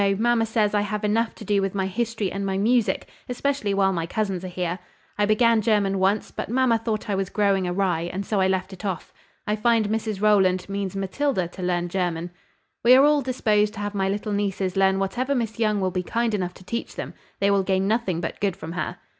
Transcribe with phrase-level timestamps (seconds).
[0.17, 3.93] Mamma says, I have enough to do with my history and my music; especially while
[3.93, 4.79] my cousins are here.
[5.15, 8.73] I began German once, but mamma thought I was growing awry, and so I left
[8.73, 9.13] it off.
[9.45, 12.31] I find Mrs Rowland means Matilda to learn German."
[12.83, 16.01] "We are all disposed to have my little nieces learn whatever Miss Young will be
[16.01, 18.97] kind enough to teach them; they will gain nothing but good from her."